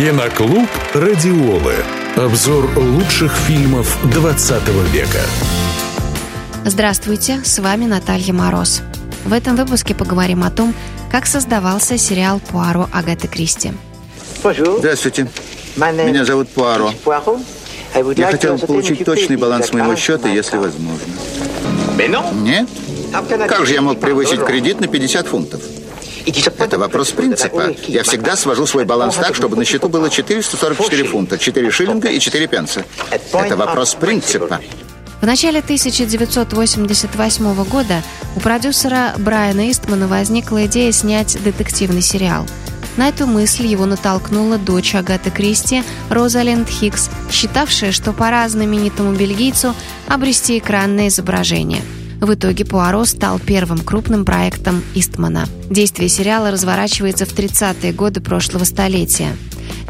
Киноклуб 0.00 0.66
«Радиолы». 0.94 1.74
Обзор 2.16 2.70
лучших 2.78 3.36
фильмов 3.36 3.98
20 4.10 4.68
века. 4.94 5.20
Здравствуйте, 6.64 7.42
с 7.44 7.58
вами 7.58 7.84
Наталья 7.84 8.32
Мороз. 8.32 8.80
В 9.26 9.34
этом 9.34 9.56
выпуске 9.56 9.94
поговорим 9.94 10.42
о 10.42 10.50
том, 10.50 10.72
как 11.12 11.26
создавался 11.26 11.98
сериал 11.98 12.40
«Пуаро» 12.40 12.88
Агаты 12.94 13.28
Кристи. 13.28 13.72
Здравствуйте. 14.42 15.28
Меня 15.76 16.24
зовут 16.24 16.48
Пуаро. 16.48 16.94
Я 18.16 18.26
хотел 18.30 18.58
получить 18.58 19.04
точный 19.04 19.36
баланс 19.36 19.70
моего 19.70 19.94
счета, 19.96 20.30
если 20.30 20.56
возможно. 20.56 21.12
Нет? 22.40 22.66
Как 23.46 23.66
же 23.66 23.74
я 23.74 23.82
мог 23.82 24.00
превысить 24.00 24.42
кредит 24.46 24.80
на 24.80 24.86
50 24.86 25.26
фунтов? 25.26 25.60
Это 26.58 26.78
вопрос 26.78 27.10
принципа. 27.10 27.74
Я 27.86 28.02
всегда 28.02 28.36
свожу 28.36 28.66
свой 28.66 28.84
баланс 28.84 29.16
так, 29.16 29.34
чтобы 29.34 29.56
на 29.56 29.64
счету 29.64 29.88
было 29.88 30.10
444 30.10 31.04
фунта, 31.04 31.38
4 31.38 31.70
шиллинга 31.70 32.08
и 32.08 32.18
4 32.18 32.46
пенса. 32.46 32.84
Это 33.32 33.56
вопрос 33.56 33.94
принципа. 33.94 34.60
В 35.20 35.26
начале 35.26 35.58
1988 35.58 37.64
года 37.64 38.02
у 38.36 38.40
продюсера 38.40 39.14
Брайана 39.18 39.70
Истмана 39.70 40.08
возникла 40.08 40.64
идея 40.64 40.92
снять 40.92 41.36
детективный 41.44 42.00
сериал. 42.00 42.46
На 42.96 43.08
эту 43.08 43.26
мысль 43.26 43.66
его 43.66 43.86
натолкнула 43.86 44.56
дочь 44.56 44.94
Агаты 44.94 45.30
Кристи, 45.30 45.84
Розалинд 46.08 46.68
Хикс, 46.68 47.10
считавшая, 47.30 47.92
что 47.92 48.12
пора 48.12 48.48
знаменитому 48.48 49.12
бельгийцу 49.12 49.74
обрести 50.08 50.58
экранное 50.58 51.08
изображение– 51.08 51.82
в 52.20 52.34
итоге 52.34 52.64
Пуаро 52.64 53.04
стал 53.04 53.38
первым 53.38 53.78
крупным 53.78 54.24
проектом 54.24 54.82
Истмана. 54.94 55.46
Действие 55.68 56.08
сериала 56.08 56.50
разворачивается 56.50 57.26
в 57.26 57.34
30-е 57.34 57.92
годы 57.92 58.20
прошлого 58.20 58.64
столетия. 58.64 59.36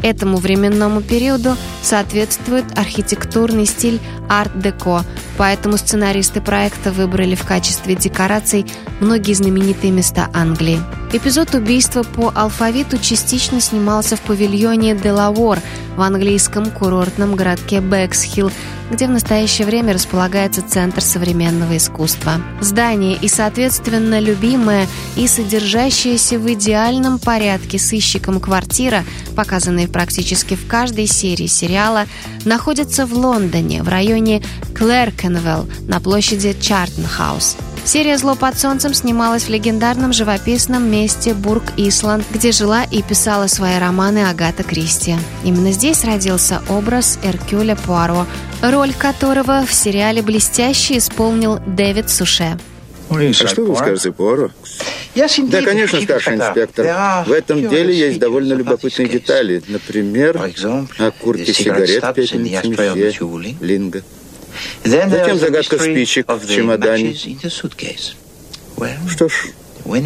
Этому 0.01 0.37
временному 0.37 1.01
периоду 1.01 1.55
соответствует 1.83 2.65
архитектурный 2.77 3.65
стиль 3.65 3.99
арт-деко, 4.29 5.03
поэтому 5.37 5.77
сценаристы 5.77 6.41
проекта 6.41 6.91
выбрали 6.91 7.35
в 7.35 7.45
качестве 7.45 7.95
декораций 7.95 8.65
многие 8.99 9.33
знаменитые 9.33 9.91
места 9.91 10.29
Англии. 10.33 10.79
Эпизод 11.13 11.55
убийства 11.55 12.03
по 12.03 12.31
алфавиту 12.33 12.97
частично 12.97 13.59
снимался 13.59 14.15
в 14.15 14.21
павильоне 14.21 14.95
Делавор 14.95 15.59
в 15.97 16.01
английском 16.01 16.71
курортном 16.71 17.35
городке 17.35 17.81
Бэксхилл, 17.81 18.49
где 18.89 19.07
в 19.07 19.09
настоящее 19.09 19.67
время 19.67 19.93
располагается 19.93 20.61
Центр 20.61 21.01
современного 21.01 21.75
искусства. 21.75 22.41
Здание 22.61 23.17
и, 23.17 23.27
соответственно, 23.27 24.21
любимая 24.21 24.87
и 25.17 25.27
содержащаяся 25.27 26.39
в 26.39 26.49
идеальном 26.53 27.19
порядке 27.19 27.77
сыщиком 27.77 28.39
квартира, 28.39 29.03
показанная 29.35 29.89
практически 29.89 30.55
в 30.55 30.65
каждой 30.65 31.07
серии 31.07 31.47
сериала, 31.47 32.05
находится 32.45 33.05
в 33.05 33.13
Лондоне, 33.13 33.83
в 33.83 33.89
районе 33.89 34.41
Клеркенвелл 34.73 35.67
на 35.89 35.99
площади 35.99 36.55
Чартенхаус. 36.57 37.57
Серия 37.83 38.17
«Зло 38.17 38.35
под 38.35 38.57
солнцем» 38.57 38.93
снималась 38.93 39.43
в 39.43 39.49
легендарном 39.49 40.13
живописном 40.13 40.89
месте 40.89 41.33
Бург-Исланд, 41.33 42.23
где 42.31 42.51
жила 42.51 42.83
и 42.83 43.01
писала 43.01 43.47
свои 43.47 43.79
романы 43.79 44.29
Агата 44.29 44.63
Кристи. 44.63 45.15
Именно 45.43 45.71
здесь 45.71 46.05
родился 46.05 46.61
образ 46.69 47.19
Эркюля 47.23 47.75
Пуаро, 47.75 48.25
роль 48.61 48.93
которого 48.93 49.65
в 49.65 49.73
сериале 49.73 50.21
блестяще 50.21 50.97
исполнил 50.99 51.59
Дэвид 51.65 52.09
Суше. 52.09 52.57
А 53.09 53.47
что 53.47 53.65
вы 53.65 53.75
скажете, 53.75 54.11
Пуаро? 54.11 54.51
Да, 55.15 55.61
конечно, 55.61 55.99
старший 56.01 56.35
инспектор. 56.35 56.85
В 57.25 57.31
этом 57.31 57.67
деле 57.67 57.93
есть 57.93 58.19
довольно 58.19 58.53
любопытные 58.53 59.09
детали. 59.09 59.61
Например, 59.67 60.39
о 60.97 61.11
куртке 61.11 61.53
сигарет 61.53 62.01
пепельницы 62.13 62.69
месье 62.69 63.57
Линга. 63.59 64.03
Затем 64.83 65.37
загадка 65.37 65.77
спичек 65.79 66.27
в 66.29 66.47
чемодане. 66.47 67.15
Что 69.09 69.29
ж, 69.29 69.33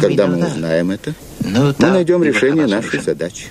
когда 0.00 0.26
мы 0.26 0.46
узнаем 0.46 0.90
это, 0.90 1.14
мы 1.40 1.74
найдем 1.78 2.22
решение 2.22 2.66
нашей 2.66 3.00
задачи. 3.00 3.46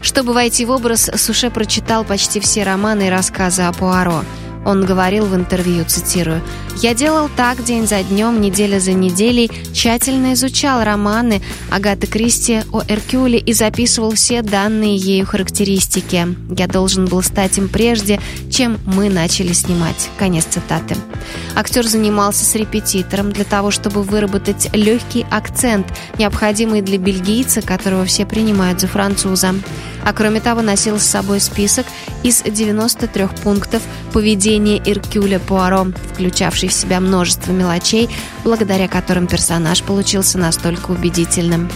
Чтобы 0.00 0.32
войти 0.32 0.64
в 0.64 0.70
образ, 0.70 1.10
Суше 1.14 1.50
прочитал 1.50 2.04
почти 2.04 2.40
все 2.40 2.64
романы 2.64 3.06
и 3.06 3.10
рассказы 3.10 3.62
о 3.62 3.72
Пуаро– 3.72 4.24
он 4.64 4.84
говорил 4.84 5.26
в 5.26 5.34
интервью, 5.34 5.84
цитирую, 5.86 6.42
«Я 6.76 6.94
делал 6.94 7.28
так 7.36 7.62
день 7.64 7.86
за 7.86 8.02
днем, 8.02 8.40
неделя 8.40 8.80
за 8.80 8.92
неделей, 8.92 9.50
тщательно 9.72 10.32
изучал 10.34 10.84
романы 10.84 11.42
Агаты 11.70 12.06
Кристи 12.06 12.62
о 12.72 12.82
Эркюле 12.86 13.38
и 13.38 13.52
записывал 13.52 14.12
все 14.12 14.42
данные 14.42 14.96
ею 14.96 15.26
характеристики. 15.26 16.28
Я 16.56 16.66
должен 16.66 17.06
был 17.06 17.22
стать 17.22 17.58
им 17.58 17.68
прежде, 17.68 18.20
чем 18.50 18.78
мы 18.86 19.10
начали 19.10 19.52
снимать». 19.52 20.10
Конец 20.18 20.44
цитаты. 20.44 20.96
Актер 21.54 21.86
занимался 21.86 22.44
с 22.44 22.54
репетитором 22.54 23.32
для 23.32 23.44
того, 23.44 23.70
чтобы 23.70 24.02
выработать 24.02 24.70
легкий 24.72 25.26
акцент, 25.30 25.86
необходимый 26.18 26.82
для 26.82 26.98
бельгийца, 26.98 27.62
которого 27.62 28.04
все 28.04 28.24
принимают 28.26 28.80
за 28.80 28.86
француза. 28.86 29.54
А 30.04 30.12
кроме 30.12 30.40
того, 30.40 30.62
носил 30.62 30.98
с 30.98 31.04
собой 31.04 31.40
список 31.40 31.86
из 32.24 32.42
93 32.42 33.26
пунктов 33.42 33.82
поведения 34.12 34.51
Иркюля 34.58 35.38
Пуаро, 35.38 35.86
включавший 36.12 36.68
в 36.68 36.72
себя 36.72 37.00
множество 37.00 37.52
мелочей, 37.52 38.08
благодаря 38.44 38.88
которым 38.88 39.26
персонаж 39.26 39.82
получился 39.82 40.38
настолько 40.38 40.90
убедительным. 40.90 41.70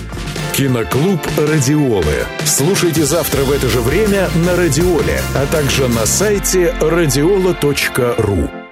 Киноклуб 0.55 1.21
«Радиолы». 1.37 2.27
Слушайте 2.45 3.05
завтра 3.05 3.43
в 3.45 3.53
это 3.53 3.69
же 3.69 3.81
время 3.81 4.29
на 4.47 4.57
«Радиоле», 4.57 5.21
а 5.35 5.47
также 5.47 5.89
на 5.89 6.07
сайте 6.07 6.75
радиола.ру. 6.81 8.66